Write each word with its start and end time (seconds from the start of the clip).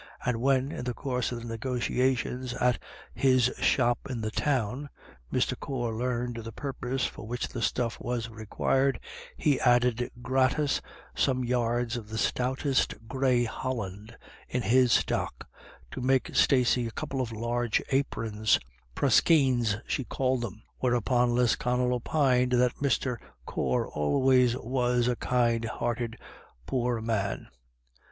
And 0.25 0.41
when, 0.41 0.71
in 0.71 0.85
the 0.85 0.95
course 0.95 1.31
of 1.31 1.39
the 1.43 1.47
negotiations 1.47 2.55
at 2.55 2.81
his 3.13 3.51
shop 3.59 3.99
in 4.09 4.21
the 4.21 4.31
Town, 4.31 4.89
Mr. 5.31 5.55
Corr 5.55 5.95
learned 5.95 6.37
the 6.37 6.51
purpose 6.51 7.05
for 7.05 7.27
which 7.27 7.49
the 7.49 7.61
stuff 7.61 7.99
was 7.99 8.27
required, 8.27 8.99
he 9.37 9.59
added 9.59 10.09
gratis 10.23 10.81
some 11.13 11.43
yards 11.45 11.97
of 11.97 12.09
the 12.09 12.17
stoutest 12.17 13.07
grey 13.07 13.43
holland 13.43 14.17
in 14.49 14.63
his 14.63 14.91
stock 14.91 15.47
to 15.91 16.01
make 16.01 16.33
Stacey 16.33 16.87
a 16.87 16.91
couple 16.91 17.21
of 17.21 17.31
large 17.31 17.79
aprons— 17.91 18.57
praskeens 18.95 19.79
she 19.85 20.03
called 20.03 20.41
them. 20.41 20.63
Whereupon 20.79 21.35
Lisconnel 21.35 21.93
opined 21.93 22.53
that 22.53 22.73
Mr. 22.81 23.17
Corr 23.47 23.87
always 23.93 24.57
was 24.57 25.07
a 25.07 25.15
kind 25.15 25.65
hearted 25.65 26.17
poor 26.65 27.01
man. 27.01 27.49